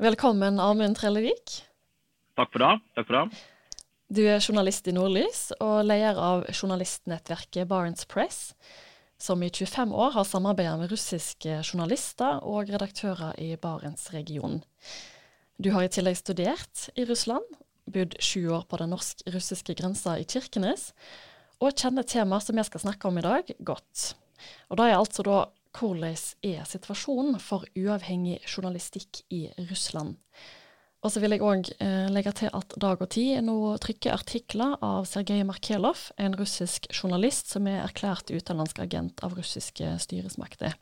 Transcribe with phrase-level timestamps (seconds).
[0.00, 1.58] Velkommen, Amund Trellevik.
[2.38, 2.70] Takk for det.
[2.96, 3.40] Takk for det.
[4.12, 8.54] Du er journalist i Nordlys og leder av journalistnettverket Barents Press,
[9.20, 14.62] som i 25 år har samarbeidet med russiske journalister og redaktører i Barentsregionen.
[15.60, 17.44] Du har i tillegg studert i Russland,
[17.84, 20.90] bodd sju år på den norsk-russiske grensa i Kirkenes,
[21.60, 24.14] og kjenner temaet som jeg skal snakke om i dag, godt.
[24.72, 30.18] Og da er altså da hvordan er situasjonen for uavhengig journalistikk i Russland?
[31.02, 34.76] Og så vil jeg òg eh, legge til at Dag og Tid nå trykker artikler
[34.86, 40.76] av Sergej Markelov, en russisk journalist som er erklært utenlandsk agent av russiske styresmakter.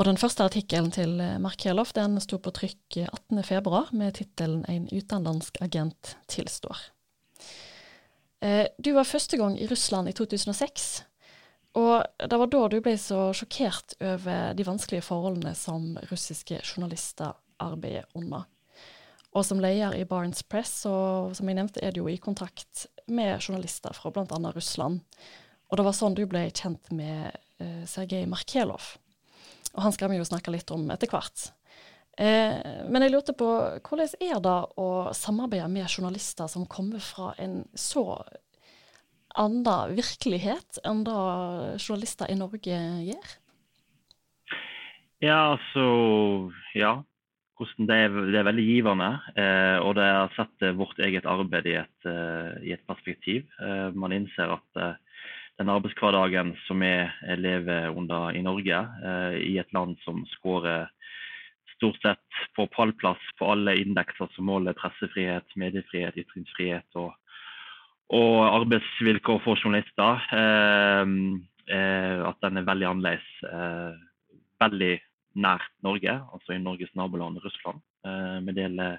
[0.00, 4.88] Og den første artikkelen til eh, Markelov den sto på trykk 18.2 med tittelen 'En
[4.90, 6.90] utenlandsk agent tilstår'.
[8.42, 11.04] Eh, du var første gang i Russland i 2006.
[11.78, 17.32] Og det var da du ble så sjokkert over de vanskelige forholdene som russiske journalister
[17.62, 18.44] arbeider under.
[19.32, 22.86] Og som leder i Barents Press, og som jeg nevnte, er du jo i kontakt
[23.08, 24.52] med journalister fra bl.a.
[24.52, 25.00] Russland.
[25.70, 28.98] Og det var sånn du ble kjent med eh, Sergej Markelov.
[29.72, 31.48] Og han skal vi jo snakke litt om etter hvert.
[32.20, 33.48] Eh, men jeg lurte på,
[33.80, 38.04] hvordan er det å samarbeide med journalister som kommer fra en så
[39.38, 41.20] annen virkelighet enn det
[41.78, 43.32] journalister i Norge gjør?
[45.22, 47.00] Ja, altså Ja
[47.62, 49.08] det er, det er veldig givende.
[49.38, 53.46] Eh, og det har sett vårt eget arbeid i et, eh, i et perspektiv.
[53.60, 54.94] Eh, man innser at eh,
[55.60, 56.92] den arbeidshverdagen som vi
[57.38, 60.88] lever under i Norge, eh, i et land som skårer
[61.76, 67.12] stort sett på pallplass på alle indekser som måler pressefrihet, mediefrihet, ytringsfrihet og,
[68.10, 73.28] og arbeidsvilkår for journalister, eh, at den er veldig annerledes.
[74.62, 75.00] veldig
[75.34, 77.80] nært Norge, altså i Norges naboland Russland.
[78.06, 78.98] Eh, vi deler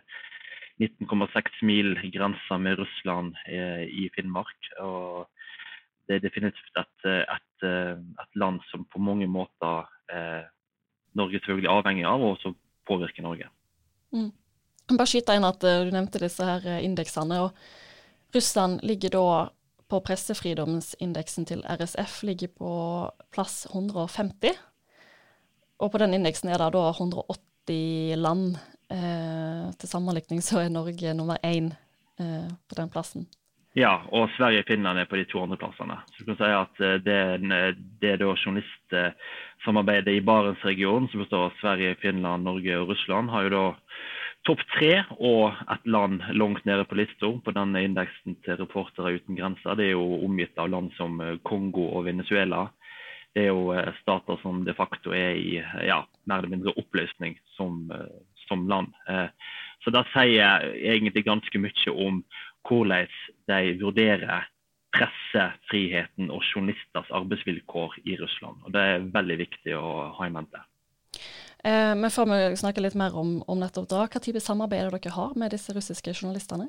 [0.81, 4.72] 19,6 mil grensa med Russland eh, i Finnmark.
[4.80, 5.28] og
[6.08, 10.44] Det er definitivt et, et, et land som på mange måter eh,
[11.13, 12.58] Norge selvfølgelig er avhengig av, og som
[12.90, 13.50] påvirker Norge.
[14.13, 14.31] Mm.
[14.97, 17.46] Bare skyte inn at Du nevnte disse her indeksene.
[17.46, 17.52] og
[18.35, 19.27] Russland ligger da
[19.89, 22.71] på pressefridomsindeksen til RSF ligger på
[23.33, 24.57] plass 150.
[25.83, 28.57] Og på den indeksen er det da 180 land.
[28.94, 31.71] Eh, til sammenlikning så er Norge nummer én
[32.19, 33.27] eh, på den plassen.
[33.73, 35.95] Ja, og Sverige og Finland er på de to andre plassene.
[36.13, 37.17] Så du kan si at eh, Det,
[38.01, 43.47] det er da journalistsamarbeidet i Barentsregionen, som består av Sverige, Finland, Norge og Russland, har
[43.47, 43.65] jo da
[44.48, 49.38] topp tre og et land langt nede på lista på denne indeksen til Reportere uten
[49.40, 49.78] grenser.
[49.80, 52.68] Det er jo omgitt av land som eh, Kongo og Venezuela
[53.34, 57.38] det er jo eh, stater som de facto er i ja, mer eller mindre oppløsning
[57.58, 58.94] som, eh, som land.
[59.84, 62.22] Så det sier egentlig ganske mye om
[62.68, 63.10] hvordan
[63.50, 64.46] de vurderer
[64.94, 68.62] pressefriheten og journalisters arbeidsvilkår i Russland.
[68.64, 70.62] Og Det er veldig viktig å ha i mente.
[71.63, 75.16] Eh, men før vi snakker litt mer om, om nettopp da, hva type samarbeid dere
[75.16, 76.68] har med disse russiske journalistene?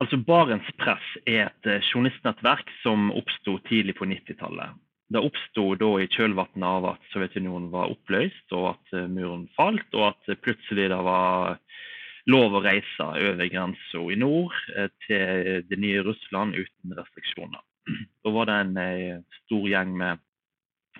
[0.00, 4.76] Altså Barents Press er et journalistnettverk som oppsto tidlig på 90-tallet.
[5.12, 5.70] Det oppsto
[6.02, 10.88] i kjølvannet av at Sovjetunionen var oppløst og at eh, muren falt, og at plutselig
[10.90, 11.60] det var
[12.26, 17.62] lov å reise over grensa i nord eh, til det nye Russland uten restriksjoner.
[18.26, 20.24] Da var det en eh, stor gjeng med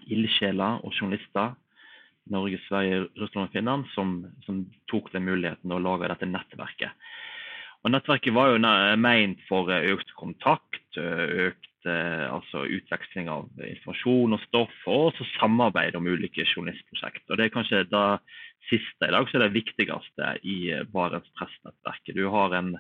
[0.06, 1.56] ildsjeler og journalister
[2.32, 7.08] Norge, Sverige, Russland og Finland som, som tok den muligheten å lage dette nettverket.
[7.84, 8.58] Og Nettverket var jo
[8.98, 15.94] meint for økt kontakt, økt Eh, altså utveksling av informasjon og stoff, og også samarbeid
[15.94, 17.22] om ulike journalistprosjekt.
[17.30, 18.06] Og Det er kanskje det
[18.66, 22.16] siste i dag som er det viktigste i eh, Barents pressnettverket.
[22.18, 22.74] Du har en,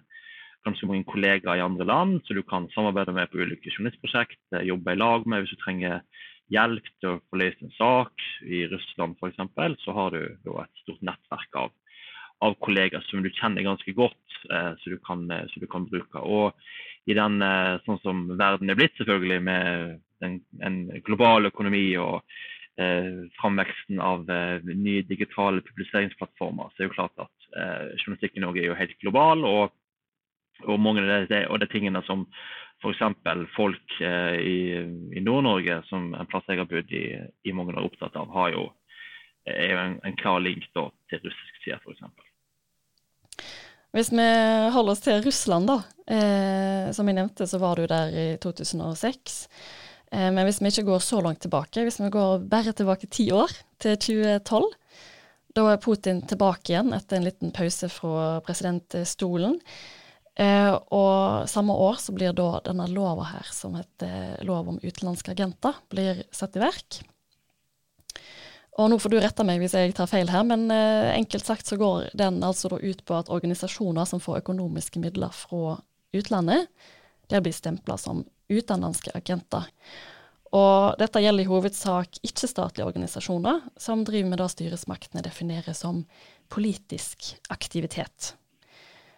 [0.66, 4.66] ganske mange kollegaer i andre land som du kan samarbeide med på ulike journalistprosjekt, eh,
[4.66, 6.02] jobbe i lag med hvis du trenger
[6.52, 8.24] hjelp til å få løst en sak.
[8.46, 9.82] I Russland f.eks.
[9.82, 11.74] så har du et stort nettverk av,
[12.46, 16.22] av kollegaer som du kjenner ganske godt, eh, så, du kan, så, du kan, bruke.
[16.22, 16.52] Og
[17.10, 22.20] i den eh, sånn som verden er blitt, selvfølgelig, med en, en global økonomi og
[22.80, 28.42] eh, framveksten av eh, nye digitale publiseringsplattformer, så er det jo klart at eh, journalistikken
[28.42, 29.44] i Norge er jo helt global.
[29.48, 29.82] og,
[30.64, 32.24] og mange av de, og de tingene som
[32.86, 33.48] f.eks.
[33.56, 34.58] folk eh, i,
[35.18, 37.06] i Nord-Norge, som en plass jeg har bodd i,
[37.44, 38.68] i mange år, opptatt av, har jo,
[39.50, 42.06] er jo en, en klar link da, til russisk side, f.eks.
[43.96, 44.24] Hvis vi
[44.74, 45.80] holder oss til Russland, da.
[46.06, 49.38] Eh, som jeg nevnte, så var du der i 2006.
[50.12, 53.30] Eh, men hvis vi ikke går så langt tilbake, hvis vi går bare tilbake ti
[53.32, 54.74] år, til 2012,
[55.56, 59.54] Da er Putin tilbake igjen etter en liten pause fra presidentstolen.
[60.36, 65.32] Eh, og samme år så blir da denne lova her, som heter lov om utenlandske
[65.32, 67.00] agenter, blir satt i verk.
[68.76, 71.68] Og nå får du rette meg hvis jeg tar feil her, men eh, enkelt sagt
[71.68, 75.78] så går den altså da ut på at organisasjoner som får økonomiske midler fra
[76.16, 76.68] utlandet,
[77.32, 79.64] det blir stempla som utenlandske agenter.
[80.54, 86.04] Og dette gjelder i hovedsak ikke-statlige organisasjoner, som driver med det styresmaktene definerer som
[86.52, 88.36] politisk aktivitet.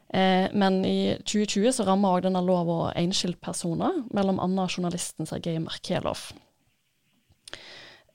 [0.09, 4.67] Eh, men i 2020 så rammer òg denne lova enkeltpersoner, bl.a.
[4.67, 6.31] journalisten Sergej Markelov.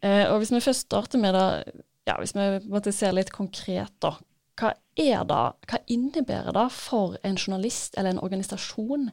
[0.02, 3.94] Eh, og hvis vi først starter med det, ja, hvis vi måtte se litt konkret,
[4.04, 4.16] da.
[4.60, 9.08] Hva er det, hva innebærer det for en journalist eller en organisasjon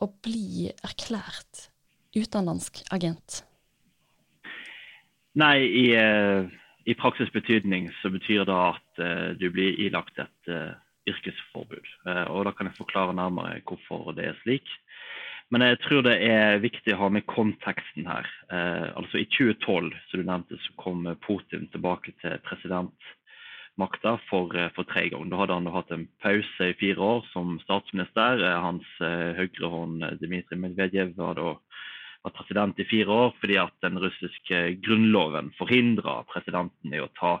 [0.00, 1.68] å bli erklært
[2.14, 3.42] utenlandsk agent?
[5.40, 6.46] Nei, i, uh,
[6.86, 10.74] i, praksis betydning så betyr det at uh, du blir ilagt et uh,
[11.12, 11.88] yrkesforbud.
[12.06, 14.66] og Da kan jeg forklare nærmere hvorfor det er slik.
[15.50, 18.26] Men jeg tror det er viktig å ha med konteksten her.
[18.94, 25.08] altså I 2012 som du nevnte, så kom Putin tilbake til presidentmakta for, for tre
[25.10, 25.32] ganger.
[25.32, 28.46] Da hadde han hatt en pause i fire år som statsminister.
[28.62, 31.56] Hans høyrehånd Dmitrij Medvedev var da
[32.22, 37.38] var president i fire år fordi at den russiske grunnloven forhindra presidenten i å ta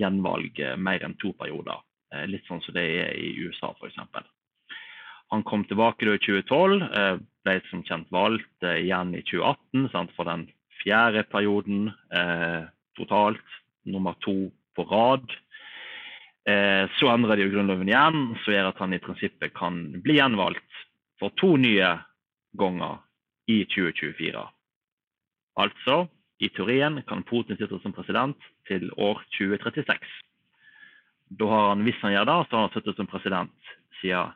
[0.00, 1.82] gjenvalg eh, mer enn to perioder.
[2.12, 3.98] Eh, litt sånn som det er i USA, f.eks.
[5.32, 7.14] Han kom tilbake i 2012, eh,
[7.44, 10.46] ble som kjent valgt igjen i 2018 sant, for den
[10.82, 12.68] fjerde perioden eh,
[12.98, 13.58] totalt.
[13.88, 15.24] Nummer to på rad.
[16.46, 20.82] Eh, så endrer de grunnloven igjen, som gjør at han i prinsippet kan bli gjenvalgt
[21.18, 21.96] for to nye
[22.58, 23.00] ganger
[23.50, 24.42] i 2024.
[25.62, 26.04] Altså,
[26.42, 28.38] i teorien kan Putin sitte som president
[28.68, 29.98] til år 2036.
[31.38, 33.70] Da har han, Hvis han gjør det, så har han sittet som president
[34.00, 34.34] siden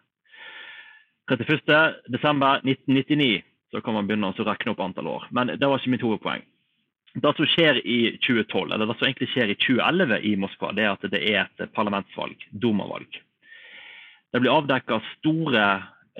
[1.30, 3.42] 31.12.1999.
[3.70, 5.26] Så kan man begynne å regne opp antall år.
[5.34, 6.44] Men det var ikke mitt hovedpoeng.
[7.16, 10.84] Det som skjer i 2012, eller det som egentlig skjer i 2011 i Moskva, det
[10.84, 13.20] er at det er et parlamentsvalg, Duma-valg.
[14.32, 15.64] Det blir avdekka store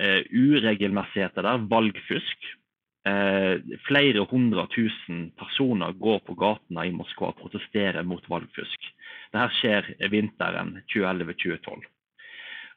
[0.00, 2.48] eh, uregelmessigheter der, valgfusk.
[3.06, 8.88] Eh, flere hundre tusen personer går på gatene i Moskva og protesterer mot valgfusk.
[9.32, 11.84] Dette skjer vinteren 2011-2012.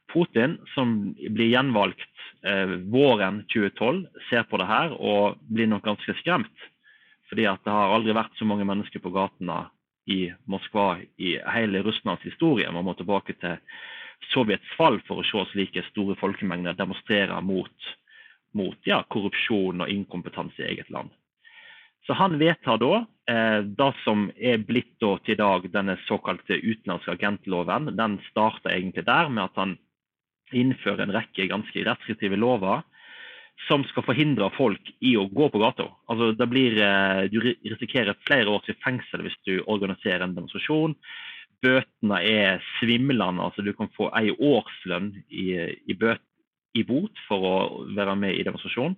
[0.09, 6.15] Putin, som blir gjenvalgt eh, våren 2012, ser på det her og blir nok ganske
[6.21, 6.65] skremt.
[7.29, 9.67] Fordi det har aldri vært så mange mennesker på gatene
[10.09, 12.71] i Moskva i hele Russlands historie.
[12.73, 13.59] Man må tilbake til
[14.33, 17.89] Sovjets fall for å se slike store folkemengder demonstrere mot
[18.57, 21.11] mot ja, korrupsjon og inkompetanse i eget land.
[22.09, 22.93] Så han vedtar da
[23.29, 27.91] eh, det som er blitt da, til i dag denne såkalte utenlandske agentloven.
[27.93, 29.75] Den starter egentlig der med at han
[30.49, 32.81] innfører en rekke ganske restriktive lover
[33.67, 35.85] som skal forhindre folk i å gå på gata.
[36.09, 40.97] Altså, blir, eh, du risikerer flere års fengsel hvis du organiserer en demonstrasjon.
[41.61, 43.43] Bøtene er svimlende.
[43.43, 46.25] altså Du kan få ei årslønn i, i bøt,
[46.73, 47.57] i bot for å
[47.93, 48.97] være med i demonstrasjon.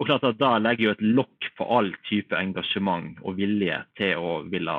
[0.00, 4.18] Og klart at Da legger jo et lokk på all type engasjement og vilje til
[4.18, 4.78] å ville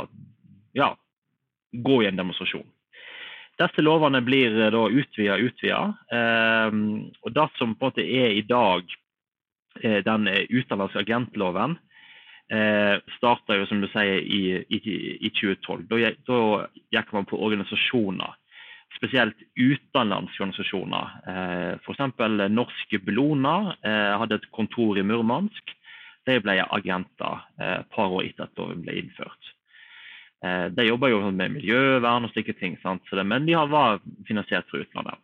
[0.75, 0.89] ja,
[1.71, 2.67] gå i en demonstrasjon.
[3.56, 5.81] Disse lovene blir da utvida utvida.
[6.12, 6.77] Eh,
[7.24, 8.84] og det som på en måte er i dag
[9.81, 11.77] eh, den utenlandske agentloven,
[12.51, 14.81] eh, starta jo som du sier i, i,
[15.15, 15.88] i 2012.
[15.88, 16.41] Da, da
[16.98, 18.36] gikk man på organisasjoner
[18.96, 21.15] spesielt utenlandske organisasjoner.
[21.27, 22.04] Eh, F.eks.
[22.51, 25.75] norske Bellona eh, hadde et kontor i Murmansk.
[26.25, 29.51] De ble agenter eh, et par år etter at loven ble innført.
[30.46, 32.75] De jobber jo med miljøvern og slike ting,
[33.25, 33.96] men de var
[34.27, 35.18] finansiert fra utlandet.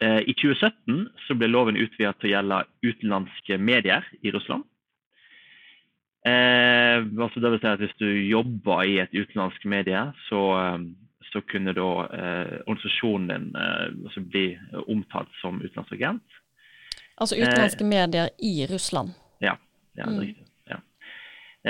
[0.00, 4.64] I 2017 så ble loven utvidet til å gjelde utenlandske medier i Russland.
[6.24, 10.40] Eh, altså det vil si at Hvis du jobber i et utenlandsk medie, så,
[11.34, 14.44] så kunne da eh, organisasjonen din eh, altså bli
[14.86, 16.40] omtalt som utenlandsagent.
[17.18, 19.16] Altså utenlandske eh, medier i Russland?
[19.42, 19.56] Ja,
[19.98, 20.20] ja det er mm.
[20.20, 20.46] riktig.
[20.70, 20.78] Ja.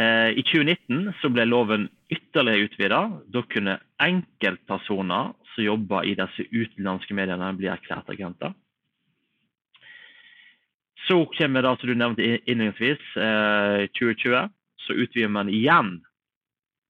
[0.01, 3.01] Eh, I 2019 så ble loven ytterligere utvida.
[3.33, 8.53] Da kunne enkeltpersoner som jobber i disse utenlandske mediene, bli erklært agenter.
[11.09, 13.09] Så kommer det, som du nevnte innledningsvis,
[13.97, 14.37] 2020.
[14.37, 14.53] Eh,
[14.85, 16.03] så utvider man igjen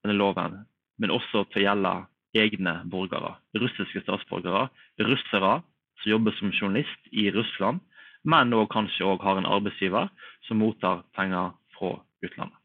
[0.02, 0.64] denne loven,
[0.98, 1.94] men også til å gjelde
[2.34, 3.34] egne borgere.
[3.54, 4.68] Russiske statsborgere,
[5.00, 5.60] russere
[6.02, 7.80] som jobber som journalist i Russland,
[8.24, 10.10] men også kanskje også har en arbeidsgiver
[10.48, 12.58] som mottar penger fra utlandet.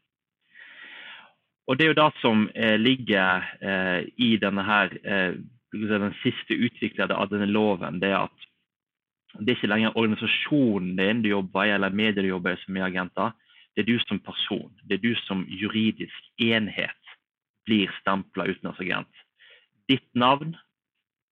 [1.68, 5.34] Og Det er jo det som eh, ligger eh, i denne her, eh,
[5.72, 8.00] den siste utviklede av denne loven.
[8.00, 8.46] det er at
[9.38, 12.76] det er ikke lenger organisasjonen din du jobber i, eller medier du jobber i som
[12.76, 13.30] er agenter.
[13.76, 14.72] Det er du som person.
[14.82, 17.14] Det er du som juridisk enhet
[17.66, 19.22] blir stempla utenlandsagent.
[19.90, 20.54] Ditt navn,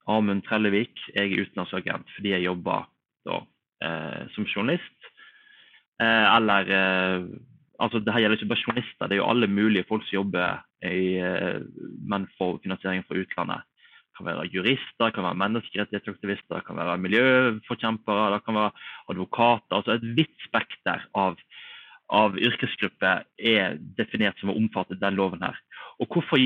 [0.08, 2.88] Amund Trellevik, jeg er utenlandsagent fordi jeg jobber
[3.28, 3.42] da,
[3.84, 5.10] eh, som journalist.
[6.02, 7.26] Eh, eller eh,
[7.78, 11.18] altså Det gjelder ikke bare journalister, det er jo alle mulige folk som jobber i,
[11.22, 11.60] eh,
[12.10, 13.66] men for finansiering fra utlandet.
[14.08, 18.70] Det kan være jurister, kan være menneskerettighetsaktivister, kan være miljøforkjempere, det kan være
[19.10, 19.76] advokater.
[19.76, 21.38] altså Et vidt spekter av,
[22.10, 25.54] av yrkesgrupper er definert som å omfatte den loven her.
[26.00, 26.42] Og hvorfor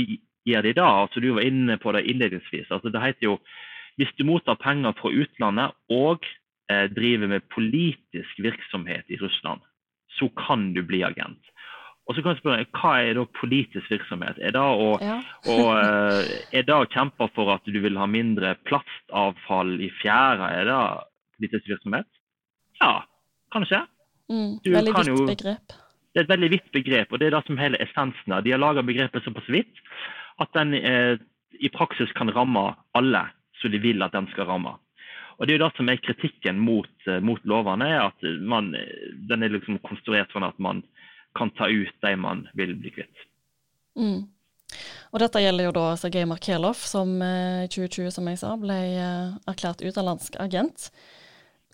[0.49, 0.89] gjør de da?
[1.05, 2.71] Altså, du var inne på det innledningsvis.
[2.71, 3.37] Altså, det heter jo
[4.01, 6.25] hvis du mottar penger fra utlandet og
[6.73, 9.61] eh, driver med politisk virksomhet i Russland,
[10.17, 11.53] så kan du bli agent.
[12.09, 14.41] Og så kan jeg spørre, Hva er da politisk virksomhet?
[14.43, 15.21] Er det å, ja.
[15.47, 20.51] å, eh, er det å kjempe for at du vil ha mindre plastavfall i fjæra?
[20.57, 20.81] Er det
[21.39, 22.09] politisk virksomhet?
[22.81, 23.05] Ja,
[23.55, 23.85] kanskje.
[24.33, 25.79] Mm, veldig vidt begrep.
[26.13, 28.43] Det er et veldig vidt begrep, og det er det som hele essensen er.
[28.45, 29.79] De har laga begrepet såpass vidt
[30.41, 31.19] at den eh,
[31.61, 33.27] i praksis kan ramme alle
[33.61, 34.77] som de vil at den skal ramme.
[35.39, 38.73] Og Det er jo det som er kritikken mot, eh, mot lovene, er at man,
[39.29, 40.83] den er liksom konstruert sånn at man
[41.39, 43.25] kan ta ut de man vil bli kvitt.
[43.99, 44.29] Mm.
[45.13, 48.79] Og Dette gjelder jo da Sergej Markelov, som eh, i 2020 som jeg sa, ble
[48.93, 50.91] eh, erklært utenlandsk agent.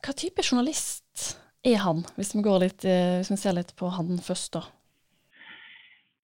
[0.02, 1.34] Hva type journalist
[1.66, 4.54] er han, hvis vi, litt, hvis vi ser litt på han først?
[4.54, 4.62] da?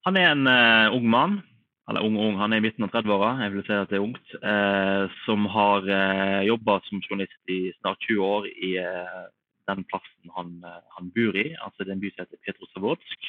[0.06, 1.40] Han er en uh, ung mann
[1.88, 4.04] eller ung ung, han er i midten av 30-åra, jeg vil si at det er
[4.06, 9.24] ungt, eh, som har eh, jobba som journalist i snart 20 år i eh,
[9.68, 11.50] den plassen han, eh, han, bor i.
[11.60, 13.28] altså Det er en by som heter Petrosavodsk.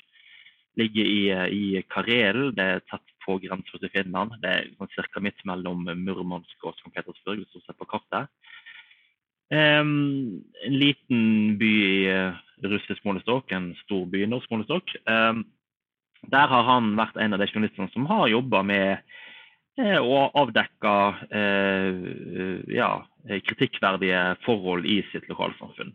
[0.79, 4.37] Ligger i, eh, i Karelen, det er tett på grensa til Finland.
[4.39, 5.23] Det er sånn ca.
[5.23, 6.93] midt mellom Murmansk og St.
[6.95, 8.31] Petersburg, hvis du ser på kartet.
[9.53, 14.95] Um, en liten by i russisk målestokk, en stor by i norsk målestokk.
[15.05, 15.43] Um,
[16.31, 18.87] der har han vært en av de journalistene som har jobba med
[19.79, 20.93] eh, å avdekke
[21.29, 22.91] eh, ja,
[23.49, 25.93] kritikkverdige forhold i sitt lokalsamfunn.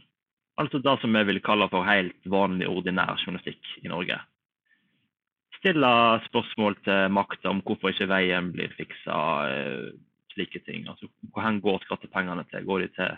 [0.60, 4.18] Altså det som vi vil kalle for helt vanlig, ordinær journalistikk i Norge.
[5.60, 5.92] Stille
[6.26, 9.16] spørsmål til makta om hvorfor ikke veien blir fiksa,
[9.48, 9.88] eh,
[10.34, 10.86] slike ting.
[10.88, 12.64] Altså, hvor går skattepengene til?
[12.68, 13.16] Går de til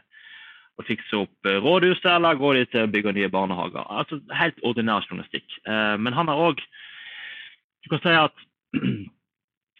[0.80, 3.84] å fikse opp rådhuset, eller går de til å bygge nye barnehager?
[3.90, 5.44] Altså Helt ordinær journalistikk.
[5.66, 6.62] Men han har òg
[7.82, 8.46] du kan si at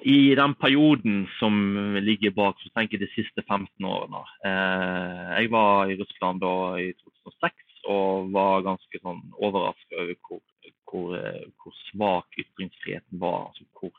[0.03, 1.55] i den perioden som
[2.03, 6.55] ligger bak, så tenker jeg de siste 15 årene eh, Jeg var i Russland da
[6.83, 10.43] i 2006 og var ganske sånn overraska over hvor,
[10.91, 13.51] hvor, eh, hvor, svak ytringsfriheten var.
[13.51, 13.95] altså hvor,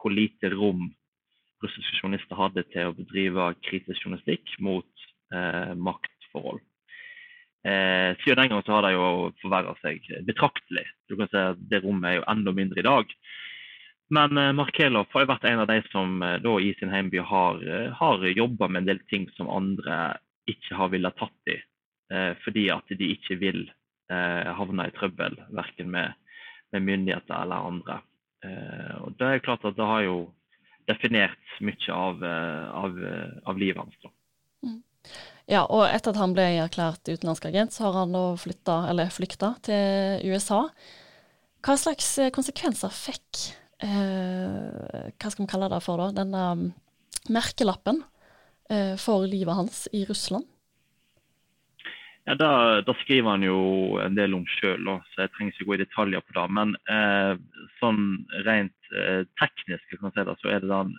[0.00, 0.88] hvor, lite rom
[1.64, 6.60] russiske journalister hadde til å bedrive kritisk journalistikk mot eh, maktforhold.
[7.66, 10.84] Eh, siden den gang så har det jo forverra seg betraktelig.
[11.08, 13.16] Du kan si at Det rommet er jo enda mindre i dag.
[14.08, 17.22] Men eh, Markelov har jo vært en av de som eh, da i sin hjemby
[17.26, 20.18] har, eh, har jobba med en del ting som andre
[20.50, 21.56] ikke har villet tatt i.
[22.14, 23.66] Eh, fordi at de ikke vil
[24.06, 26.12] havne i trøbbel, verken med,
[26.70, 27.96] med myndigheter eller andre.
[29.02, 30.20] Og Det er klart at det har jo
[30.86, 33.00] definert mye av, av,
[33.50, 33.96] av livet hans.
[34.04, 34.12] da.
[34.62, 34.78] Mm.
[35.50, 39.10] Ja, og etter at han ble erklært utenlandsk agent, så har han nå flytta, eller
[39.10, 40.62] flykta til USA.
[41.66, 43.48] Hva slags konsekvenser fikk
[43.82, 46.22] Hva skal vi kalle det for, da?
[46.22, 46.66] Denne um,
[47.32, 48.02] merkelappen
[48.70, 50.46] eh, for livet hans i Russland?
[52.26, 53.58] Ja, da, da, skriver han jo
[54.02, 56.46] en del om sjøl, så jeg trenger ikke gå i detaljer på det.
[56.58, 57.34] Men eh,
[57.78, 58.00] sånn
[58.48, 60.96] rent eh, teknisk kan si det, så er det den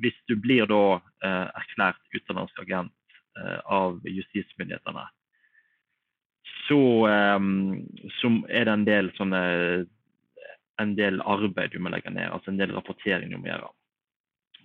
[0.00, 2.94] Hvis du blir da eh, erklært utenlandsk agent
[3.40, 5.08] eh, av justismyndighetene,
[6.68, 7.40] så, eh,
[8.20, 9.42] så, er det en del sånne
[10.80, 13.70] en del arbeid du må legge ned, altså en del rapportering du må gjøre.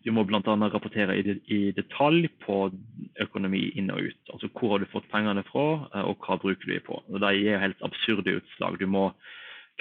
[0.05, 0.39] Du må bl.a.
[0.69, 2.67] rapportere i, detalj på
[3.23, 4.19] økonomi inn og ut.
[4.35, 6.99] Altså hvor har du fått pengene fra, eh, og hva bruker du dem på.
[7.09, 8.77] Og Det gir helt absurde utslag.
[8.77, 9.07] Du må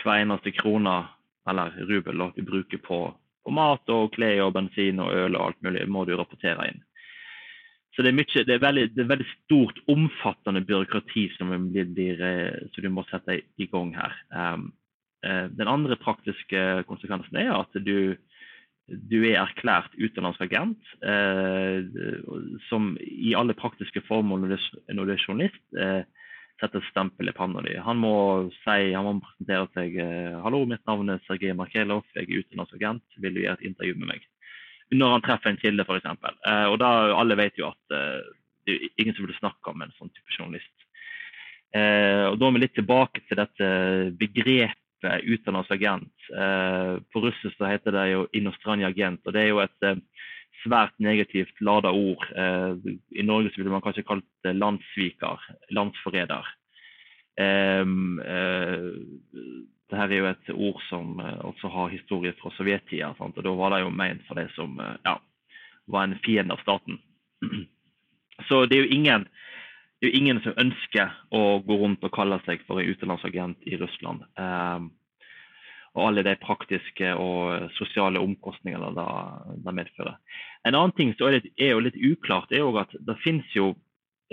[0.01, 0.97] hver eneste krone,
[1.49, 2.99] eller rubel, du bruker på,
[3.45, 6.81] på mat og klær og bensin og øl og alt mulig, må du rapportere inn.
[7.95, 12.25] Så det er, mye, det, er veldig, det er veldig, stort, omfattende byråkrati som, blir,
[12.27, 14.17] eh, som du må sette i gang her.
[14.33, 14.73] Um,
[15.25, 18.17] den andre praktiske konsekvensen er at du,
[18.89, 21.87] du er erklært utenlandsk agent, eh,
[22.69, 26.03] som i alle praktiske formål når du er journalist, eh,
[26.61, 27.75] setter et stempel i panna di.
[27.83, 28.15] Han må
[28.61, 29.97] si, han må presentere seg.
[30.45, 33.99] 'Hallo, mitt navn er Sergej Markelov, jeg er utenlandsk agent, Vil du gjøre et intervju
[33.99, 34.29] med meg?'
[34.93, 36.07] Når han treffer en kilde, f.eks.
[36.07, 38.23] Eh, og da, alle vet jo at eh,
[38.65, 40.75] det er ingen som vil snakke om en sånn type journalist.
[41.75, 43.69] Eh, og Da er vi litt tilbake til dette
[44.21, 46.13] begrepet utenlandsagent.
[46.31, 47.05] agent.
[47.13, 49.27] på russisk så heter det jo 'inostranj agent'.
[49.27, 49.97] og Det er jo et eh,
[50.65, 52.25] svært negativt lada ord.
[52.37, 52.77] Eh,
[53.19, 56.45] I Norge så ville man kanskje kalt det landssviker, landsforræder.
[57.37, 58.95] Um, uh,
[59.91, 63.15] det her er jo et ord som også har historie fra sovjettida.
[63.19, 65.17] Og da var det jo ment for de som ja,
[65.87, 67.01] var en fiende av staten.
[68.49, 69.27] Så det er jo ingen,
[70.05, 73.63] det er jo ingen som ønsker å gå rundt og kalle seg for en utenlandsagent
[73.65, 74.27] i Russland.
[74.37, 74.91] Um,
[75.95, 80.19] og alle de praktiske og sosiale omkostningene det, medfører.
[80.69, 83.71] En annen ting som er, er jo litt uklart, er jo at det finnes jo,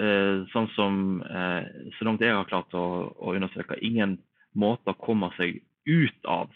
[0.02, 4.18] eh, sånn som eh, Så langt jeg har klart å, å, undersøke, ingen
[4.52, 6.50] måte å komme seg ut av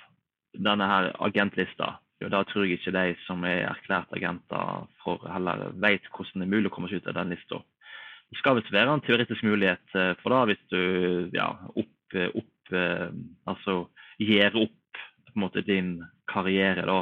[0.57, 1.99] denne her agentlista.
[2.19, 6.49] Jo, da tror jeg ikke de som er erklært agenter, for heller vet hvordan det
[6.49, 7.61] er mulig å komme seg ut av den lista.
[8.31, 10.81] Det skal visst være en teoretisk mulighet eh, for det hvis du
[11.35, 13.09] ja, opp, opp eh,
[13.49, 13.77] altså
[14.21, 14.81] gir opp
[15.35, 15.97] på en måte din
[16.31, 16.99] karriere, da,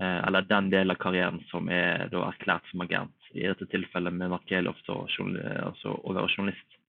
[0.00, 3.14] eh, eller den delen av karrieren som er da erklært som agent.
[3.34, 6.80] I dette tilfellet med Markelov altså å være journalist.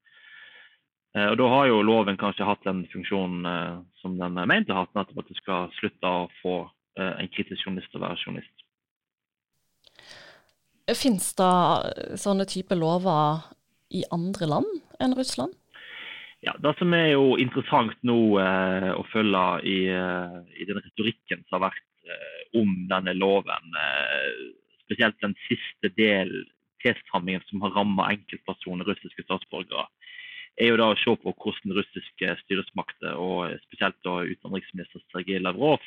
[1.16, 4.72] Eh, og Da har jo loven kanskje hatt den funksjonen eh, som den mente ment
[4.72, 6.58] å ha, nettopp at du skal slutte å få
[6.98, 8.64] en kritisk journalist til å være journalist.
[10.96, 13.42] Fins det sånne type lover
[13.92, 15.56] i andre land enn Russland?
[16.46, 21.42] Ja, Det som er jo interessant nå eh, å følge i, eh, i, den retorikken
[21.48, 24.44] som har vært eh, om denne loven, eh,
[24.86, 26.32] spesielt den siste del,
[26.86, 29.88] tilstrammingen som har rammet enkeltpersoner, russiske statsborgere,
[30.58, 35.84] er jo da å se på hvordan russiske styresmakter, og spesielt da utenriksminister Sergej Lavrov,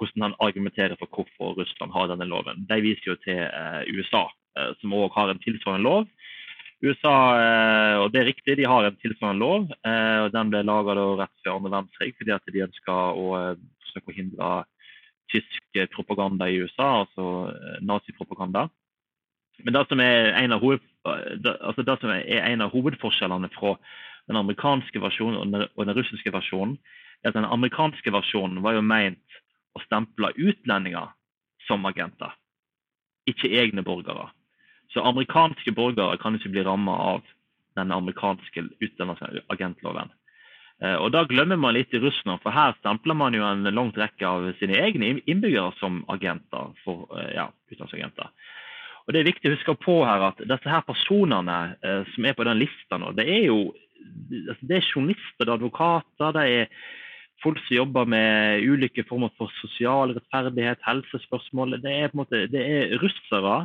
[0.00, 2.64] hvordan han argumenterer for hvorfor Russland har denne loven.
[2.70, 4.26] De viser jo til eh, USA,
[4.58, 6.08] eh, som òg har en tilsvarende lov
[6.80, 9.68] USA, eh, og det er riktig, de har en tilsvarende lov.
[10.24, 13.26] Og Den ble laga rett før andre verdenskrig fordi at de ønska å
[13.84, 14.52] forsøke å hindre
[15.30, 17.26] tysk propaganda i USA, altså
[17.84, 18.64] nazipropaganda.
[19.60, 23.76] Men det som, er en av hoved, altså det som, er en av hovedforskjellene fra
[24.28, 26.76] den amerikanske versjonen og den russiske versjonen,
[27.24, 29.40] er at den amerikanske versjonen var jo meint
[29.76, 31.10] å stemple utlendinger
[31.66, 32.32] som agenter,
[33.30, 34.28] ikke egne borgere.
[34.90, 37.26] Så amerikanske borgere kan ikke bli rammet av
[37.78, 38.64] den amerikanske
[39.52, 40.10] agentloven.
[40.82, 43.98] Eh, og Da glemmer man litt i Russland, for her stempler man jo en langt
[44.00, 46.72] rekke av sine egne innbyggere som agenter.
[46.84, 48.30] for eh, ja, utenlandsagenter.
[49.10, 52.36] Og Det er viktig å huske på her at disse her personene eh, som er
[52.38, 53.56] på den lista nå, det er jo
[54.46, 56.68] altså, det er journalister, det er advokater, det er
[57.42, 61.80] folk som jobber med ulike former for sosial rettferdighet, helsespørsmål.
[61.82, 63.64] Det er måte, det er russere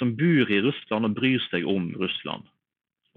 [0.00, 2.48] som bor i Russland og bryr seg om Russland.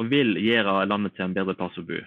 [0.03, 2.03] Og vil gjøre landet til en bedre plass å bo.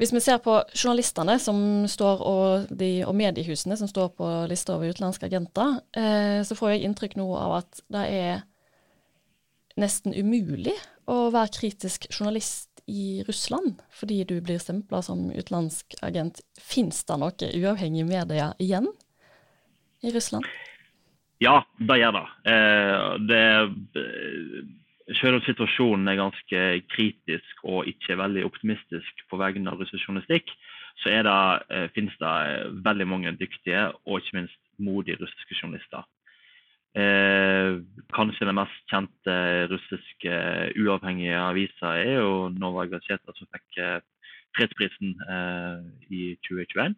[0.00, 5.28] Hvis vi ser på journalistene og, de, og mediehusene som står på lista over utenlandske
[5.28, 8.40] agenter, eh, så får jeg inntrykk nå av at det er
[9.80, 10.72] nesten umulig
[11.04, 16.40] å være kritisk journalist i Russland fordi du blir stempla som utenlandsk agent.
[16.56, 18.88] Fins det noe uavhengig media igjen
[20.00, 20.48] i Russland?
[21.44, 22.26] Ja, det gjør det.
[22.52, 23.44] Eh, det
[24.00, 24.60] eh,
[25.18, 26.60] selv om situasjonen er ganske
[26.92, 30.52] kritisk og ikke veldig optimistisk på vegne av russisk journalistikk,
[31.00, 31.36] så det,
[31.70, 36.04] eh, finnes det veldig mange dyktige og ikke minst modige russiske journalister.
[36.94, 37.80] Eh,
[38.12, 39.34] kanskje den mest kjente
[39.70, 40.32] russiske
[40.76, 44.02] uavhengige avisa er jo Nova Gazeta, som fikk
[44.56, 45.78] fredsprisen eh,
[46.10, 46.96] i 2021.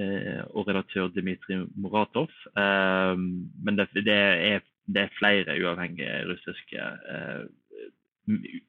[0.00, 2.30] Eh, og redaktør Dmitrij Muratov.
[2.56, 3.16] Eh,
[3.64, 4.18] men det, det,
[4.52, 7.44] er, det, er, flere uavhengige russiske uh,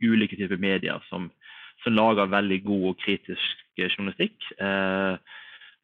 [0.04, 1.30] ulike typer medier som,
[1.84, 4.38] som, lager veldig god og kritisk journalistikk.
[4.62, 5.17] Uh,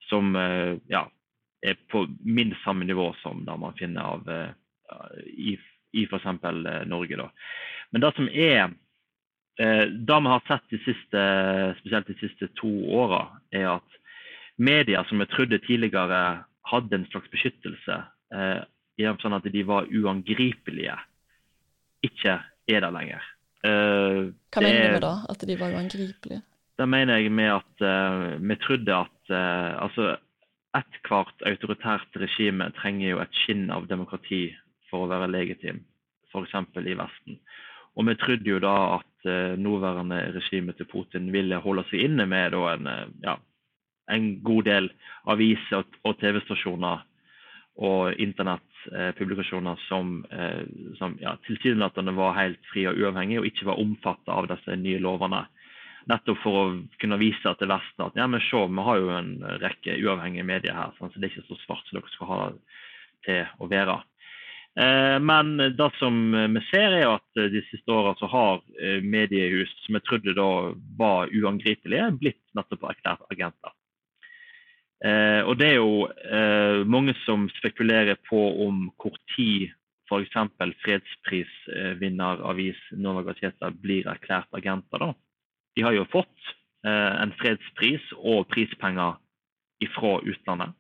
[0.10, 1.06] som uh, ja,
[1.64, 4.30] er på minst samme nivå som det man finner av
[5.28, 5.58] i,
[5.94, 6.30] i f.eks.
[6.90, 7.18] Norge.
[7.20, 7.28] Da.
[7.92, 8.72] Men det som er
[9.60, 11.24] det vi har sett de siste,
[11.82, 14.00] spesielt de siste to åra, er at
[14.60, 16.22] medier som vi trodde tidligere
[16.70, 17.98] hadde en slags beskyttelse,
[18.36, 18.62] eh,
[19.22, 20.96] sånn at de var uangripelige,
[22.06, 23.28] ikke er det lenger.
[23.60, 26.42] Uh, Hva mener du med da, at de var uangripelige?
[26.80, 30.16] Da mener jeg med at uh, vi trodde at uh, altså
[30.78, 34.52] Ethvert autoritært regime trenger jo et skinn av demokrati
[34.86, 35.80] for å være legitim,
[36.30, 36.54] f.eks.
[36.78, 37.40] i Vesten.
[37.98, 42.30] Og vi trodde jo da at uh, nåværende regime til Putin ville holde seg inne
[42.30, 43.36] med da, en, ja,
[44.14, 44.92] en, god del
[45.34, 47.02] aviser og, og TV-stasjoner
[47.90, 48.14] og
[48.88, 50.62] internettpublikasjoner som, eh,
[50.98, 55.00] som ja, tilsynelatende var helt frie og uavhengige og ikke var omfattet av disse nye
[55.00, 55.46] lovene.
[56.10, 56.68] Nettopp for å
[57.02, 60.74] kunne vise til Vesten at ja, men se, vi har jo en rekke uavhengige medier
[60.74, 62.62] her, sånn, så det er ikke så svart som dere skal ha det
[63.28, 63.98] til å være.
[64.80, 66.16] Eh, men det som
[66.56, 70.50] vi ser, er at de siste åra så har eh, mediehus som vi trodde da
[70.98, 73.76] var uangripelige, blitt nettopp erklært agenter.
[75.06, 76.08] Eh, og det er jo
[76.90, 79.70] mange som spekulerer på om hvor tid
[80.10, 80.36] f.eks.
[80.84, 84.98] fredsprisvinneravis Nova Gazeta blir erklært agenter.
[85.00, 85.14] da.
[85.78, 89.20] De har jo fått en fredspris og prispenger
[89.84, 90.72] ifra utlandet.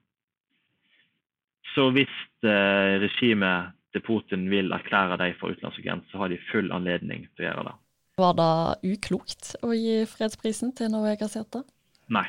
[1.76, 7.28] Så hvis regimet til Putin vil erklære dem for utenlandsagent, så har de full anledning
[7.36, 7.76] til å gjøre det.
[8.20, 11.64] Var det uklokt å gi fredsprisen til Norge Gazeta?
[12.12, 12.26] Nei.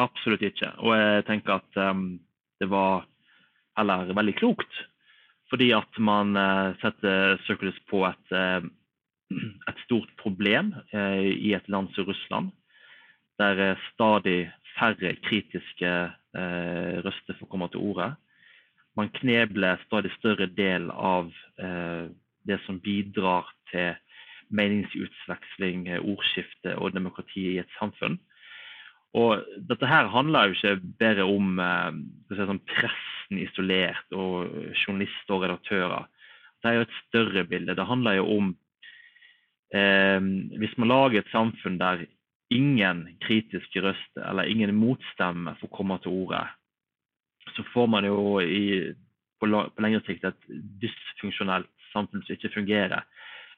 [0.00, 0.72] Absolutt ikke.
[0.80, 2.20] Og jeg tenker at um,
[2.60, 3.04] det var
[3.78, 4.80] heller veldig klokt.
[5.50, 8.62] Fordi at man uh, setter søkelys på et, uh,
[9.70, 12.50] et stort problem uh, i et land som Russland.
[13.40, 15.90] Der stadig færre kritiske
[17.02, 18.12] røster får komme til orde
[18.96, 23.94] man knebler stadig større del av det som bidrar til
[24.50, 28.18] meningsutveksling, ordskifte og demokrati i et samfunn.
[29.18, 31.98] Og dette her handler jo ikke bare om eh,
[32.30, 34.52] si sånn pressen isolert og
[34.84, 36.06] journalister og redaktører.
[36.60, 37.74] Det er jo et større bilde.
[37.74, 38.52] Det handler jo om
[39.74, 40.20] eh,
[40.62, 42.06] Hvis man lager et samfunn der
[42.50, 46.42] ingen kritiske røster eller ingen motstemmer får komme til orde,
[47.54, 48.92] så får man jo i,
[49.40, 50.48] på, på, lengre sikt et
[50.82, 53.06] dysfunksjonelt samfunn som ikke fungerer.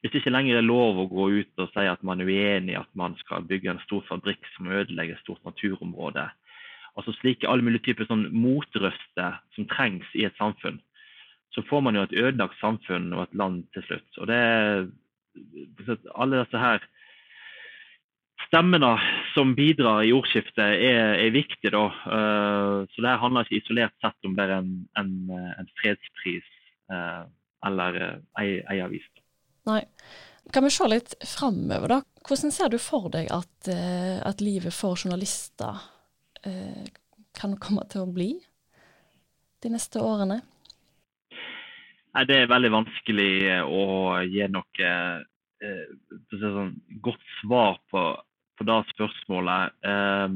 [0.03, 2.75] Hvis det ikke lenger er lov å gå ut og si at man er uenig
[2.75, 6.25] i at man skal bygge en stor fabrikk som ødelegger et stort naturområde,
[6.99, 10.81] altså slike alle mulige typer sånn motrøster som trengs i et samfunn,
[11.55, 14.19] så får man jo et ødelagt samfunn og et land til slutt.
[14.19, 14.43] Og det
[16.19, 16.83] alle disse her
[18.49, 18.91] stemmene
[19.33, 21.73] som bidrar i ordskiftet, er, er viktige.
[21.73, 21.87] Da.
[22.05, 26.49] Uh, så det handler ikke isolert sett om bare en, en, en fredspris
[26.93, 27.25] uh,
[27.67, 29.07] eller uh, ei, ei, avis.
[29.69, 29.83] Nei.
[30.53, 32.01] Kan vi se litt framover, da?
[32.27, 35.79] Hvordan ser du for deg at, at livet for journalister
[37.39, 38.33] kan komme til å bli
[39.63, 40.41] de neste årene?
[42.13, 43.85] Nei, Det er veldig vanskelig å
[44.27, 44.91] gi noe
[46.43, 46.75] sånn,
[47.07, 48.03] godt svar på
[48.63, 49.75] på det spørsmålet.
[49.85, 50.29] Eh,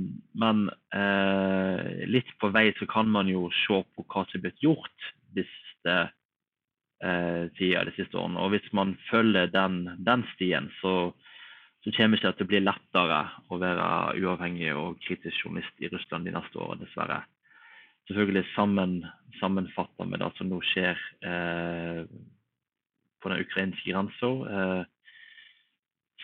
[0.42, 4.64] men eh, litt på vei så kan man jo se på hva som er blitt
[4.64, 6.14] gjort disse eh,
[6.96, 8.40] tida, de siste årene.
[8.40, 11.12] Og hvis man følger den, den stien, så,
[11.84, 13.18] så kommer det ikke til å bli lettere
[13.52, 13.88] å være
[14.22, 17.20] uavhengig og kritisk journalist i Russland de neste årene, dessverre.
[18.08, 18.96] Selvfølgelig sammen,
[19.40, 22.02] sammenfatta med det som nå skjer eh,
[23.22, 24.30] på den ukrainske grensa.
[24.50, 24.82] Eh,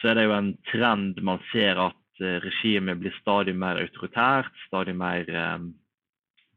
[0.01, 4.55] så er det jo en trend man ser at eh, regimet blir stadig mer autoritært,
[4.69, 5.67] stadig mer eh,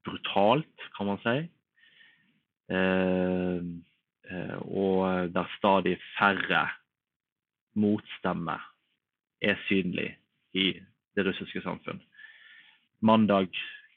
[0.05, 1.35] brutalt, kan man si.
[2.69, 3.59] Eh, eh,
[4.65, 6.63] og der stadig færre
[7.75, 8.63] motstemmer
[9.41, 10.15] er synlig
[10.53, 10.71] i
[11.15, 12.01] det russiske samfunn.
[13.01, 13.51] Mandag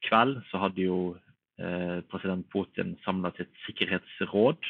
[0.05, 1.17] kveld så hadde jo
[1.59, 4.61] eh, president Putin samla sitt sikkerhetsråd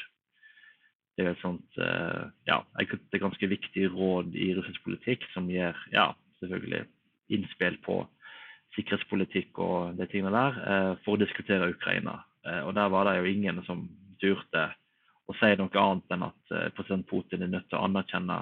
[1.18, 5.74] det er et sånt eh, ja, et ganske viktig råd i russisk politikk som gir
[5.90, 6.84] ja, selvfølgelig
[7.34, 8.04] innspill på
[8.76, 12.20] sikkerhetspolitikk og de tingene der eh, for å diskutere Ukraina.
[12.46, 13.88] Eh, og Der var det jo ingen som
[14.22, 14.68] turte
[15.28, 18.38] å si noe annet enn at president Putin er nødt til å anerkjenne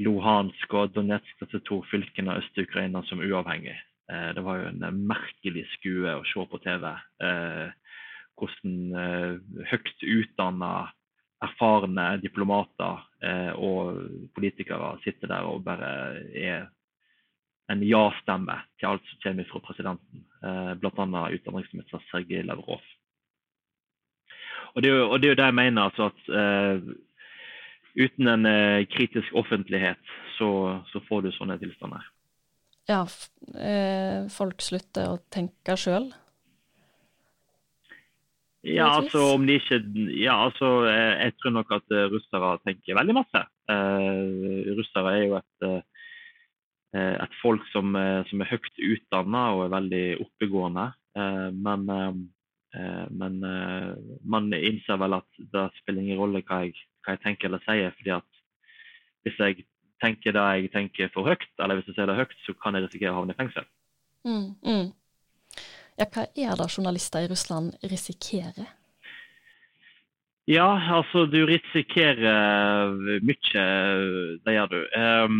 [0.00, 3.74] Luhansk og Donetsk, disse to fylkene av Øst-Ukraina, som uavhengig.
[4.06, 6.86] Det var jo en merkelig skue å se på TV.
[8.38, 10.70] Hvordan høyt utdanna
[11.44, 13.96] erfarne diplomater eh, og
[14.36, 15.90] politikere sitter der og bare
[16.36, 16.68] er
[17.70, 21.22] en ja-stemme til alt som kommer fra presidenten, eh, bl.a.
[21.30, 22.82] utenriksminister Sergej Lavrov.
[24.74, 26.92] Og det, er jo, og det er jo det jeg mener, altså at uh,
[27.98, 30.00] uten en uh, kritisk offentlighet,
[30.38, 32.06] så, så, får du sånne tilstander.
[32.88, 33.04] Ja,
[33.60, 36.08] eh, folk slutter å tenke sjøl.
[38.66, 39.78] Ja, altså om de ikke
[40.16, 43.44] Ja, altså eh, jeg tror nok at uh, russere tenker veldig masse.
[44.80, 45.84] Russere er jo et,
[46.98, 47.94] et folk som,
[48.26, 50.88] som, er høyt utdanna og er veldig oppegående.
[51.54, 51.84] men
[53.10, 53.40] men
[54.22, 57.92] man innser vel at det spiller ingen rolle hva jeg hva jeg tenker eller sier.
[57.98, 58.40] fordi at
[59.24, 59.66] hvis jeg
[60.00, 62.86] tenker det jeg tenker for høyt, eller hvis jeg sier det høyt, så kan jeg
[62.86, 63.66] risikere å havne i fengsel.
[64.24, 64.86] Mm, mm.
[66.00, 68.76] Ja, hva er det journalister i Russland risikerer?
[70.48, 73.66] Ja, altså du risikerer mye,
[74.44, 74.78] det gjør du.
[74.96, 75.36] Um,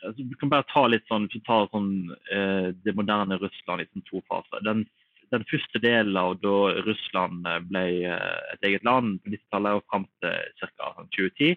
[0.00, 1.90] altså, du kan bare ta litt sånn, ta sånn
[2.30, 4.62] uh, det moderne Russland i sånn to faser.
[4.64, 4.86] Den,
[5.34, 10.08] den, første delen av da Russland ble uh, et eget land på 90-tallet og fram
[10.24, 10.92] til ca.
[11.16, 11.56] 2010,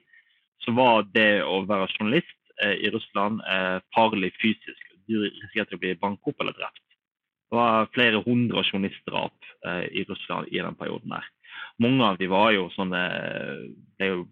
[0.66, 3.42] så var det å være journalist uh, i Russland
[3.96, 4.86] farlig fysisk.
[5.10, 6.86] Du risikerte å bli banket opp eller drept.
[7.50, 9.48] Det var flere hundre journalistdrap
[9.90, 11.26] i Russland i den perioden der
[11.80, 13.06] mange av de var jo sånne
[13.98, 14.28] ble jo,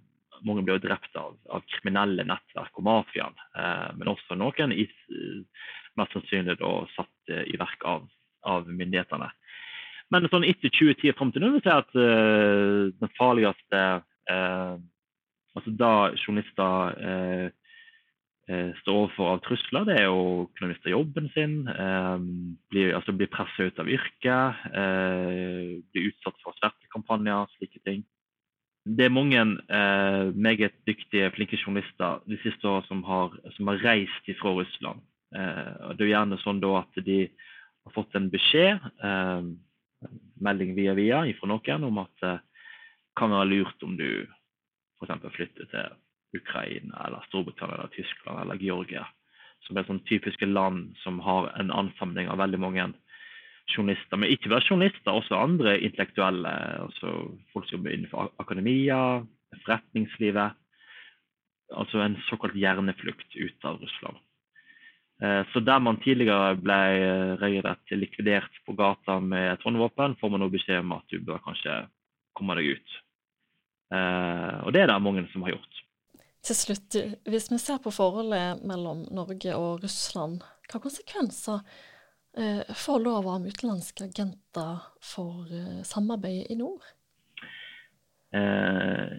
[0.46, 3.34] Mange ble jo drept av, av kriminelle nettverk og mafiaen.
[3.58, 4.84] Eh, men også noen i,
[5.98, 8.04] mest sannsynlig da satt i verk av,
[8.46, 9.30] av myndighetene.
[10.14, 13.84] Men sånn etter 2010 fram til nå vil jeg si at uh, den farligste
[14.32, 14.76] uh,
[15.58, 17.48] altså Da journalister uh,
[18.80, 21.56] står overfor av trusler, det er å kunne miste jobben sin,
[22.72, 24.62] bli, altså bli presset ut av yrket,
[25.92, 28.06] bli utsatt for svertekampanjer, slike ting.
[28.88, 29.44] Det er mange
[30.32, 33.04] meget dyktige, flinke journalister de siste årene som,
[33.58, 35.04] som, har reist ifra Russland.
[35.28, 37.26] Det er gjerne sånn at de
[37.88, 39.42] har fått en beskjed, eh,
[40.44, 42.36] melding via via fra noen, om at det
[43.18, 44.28] kan være lurt om du
[45.02, 45.32] f.eks.
[45.34, 45.96] flytter til
[46.38, 49.06] Ukraina eller Storbritannia eller Tyskland eller Georgia.
[49.66, 52.86] Som er sånn typiske land som har en ansamling av veldig mange
[53.74, 54.20] journalister.
[54.20, 56.54] Men ikke bare journalister, også andre intellektuelle.
[56.86, 57.16] altså
[57.54, 59.02] Folk som jobber innenfor akademia,
[59.66, 60.56] forretningslivet.
[61.76, 64.22] Altså en såkalt hjerneflukt ut av Russland.
[65.24, 66.80] Eh, så der man tidligere ble
[67.42, 71.42] regelrett likvidert på gata med et håndvåpen, får man nå beskjed om at du bør
[71.46, 71.82] kanskje
[72.38, 72.96] komme deg ut.
[73.96, 75.84] Eh, og det er det mange som har gjort.
[76.48, 76.96] Til slutt,
[77.28, 81.64] hvis vi ser på forholdet mellom Norge og Russland, hva konsekvenser
[82.38, 86.86] eh, får lov om utenlandske agenter for eh, samarbeidet i nord?
[88.38, 89.18] Eh,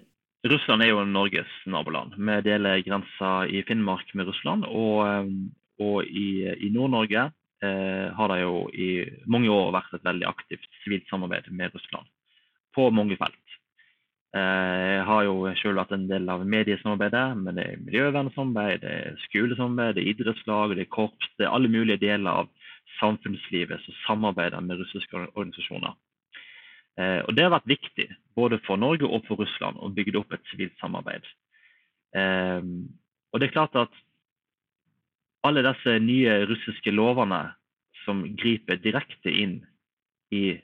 [0.49, 2.15] Russland er jo Norges naboland.
[2.17, 4.65] Vi deler grensa i Finnmark med Russland.
[4.69, 5.33] Og, eh,
[5.79, 6.29] og i,
[6.67, 7.29] i Nord-Norge
[7.62, 8.88] eh, har det jo i
[9.31, 12.09] mange år vært et veldig aktivt sivilt samarbeid med Russland
[12.75, 13.45] på mange felt.
[14.37, 18.93] Eh, jeg har jo selv vært en del av mediesamarbeidet, men det er miljøvernsamarbeid, det
[18.93, 21.31] er skolesamarbeid, det er idrettslag, det er korps.
[21.38, 22.51] Det er alle mulige deler av
[22.99, 25.97] samfunnslivet som samarbeider med russiske organisasjoner.
[26.99, 30.35] Eh, og Det har vært viktig både for Norge og for Russland å bygge opp
[30.35, 31.25] et sivilt samarbeid.
[33.29, 33.93] Og det er klart at
[35.46, 37.42] alle disse nye russiske lovene
[38.05, 39.61] som griper direkte inn
[40.35, 40.59] i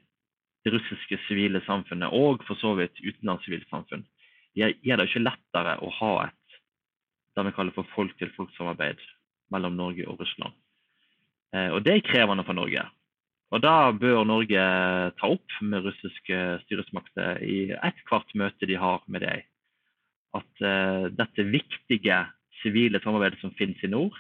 [0.65, 4.05] det russiske sivile samfunnet, og for så vidt utenlandssivilt samfunn,
[4.57, 6.41] gjør det ikke lettere å ha et
[7.35, 9.01] det vi kaller for folk-til-folk-samarbeid
[9.55, 10.55] mellom Norge og Russland.
[11.55, 12.85] Eh, og Det er krevende for Norge.
[13.51, 14.63] Og Da bør Norge
[15.19, 19.45] ta opp med russiske styresmakter i ethvert møte de har med deg,
[20.35, 22.17] at uh, dette viktige
[22.63, 24.17] sivile samarbeidet som finnes i nord,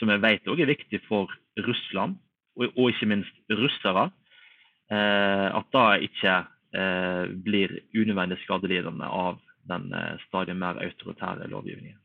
[0.00, 1.30] som jeg vet også er viktig for
[1.68, 2.16] Russland,
[2.56, 4.08] og, og ikke minst russere,
[4.90, 6.32] Eh, at da ikke
[6.74, 9.36] eh, blir unødvendig skadelidende av
[9.70, 11.98] den eh, stadig mer autoritære lovgivningen.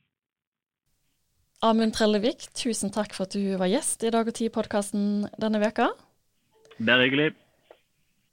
[1.66, 5.88] Amund Trellevik, tusen takk for at du var gjest i Dag og Tid-podkasten denne veka.
[6.78, 7.32] Det er hyggelig.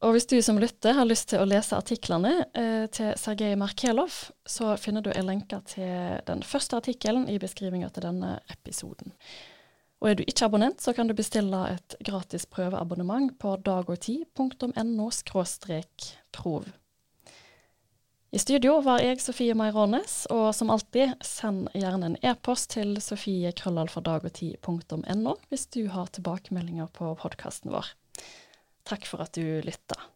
[0.03, 4.12] Og hvis du som lytter har lyst til å lese artiklene eh, til Sergej Markelov,
[4.44, 9.16] så finner du en lenke til den første artikkelen i beskrivinga til denne episoden.
[10.02, 15.06] Og er du ikke abonnent, så kan du bestille et gratis prøveabonnement på dagogti.no
[16.34, 16.64] prov.
[18.32, 25.34] I studio var jeg Sofie Meirånes, og som alltid, send gjerne en e-post til sofiekrøllalfadagogti.no
[25.52, 27.86] hvis du har tilbakemeldinger på podkasten vår.
[28.88, 30.12] Takk for at du lytta.